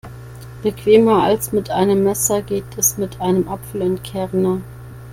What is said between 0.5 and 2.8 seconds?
Bequemer als mit einem Messer geht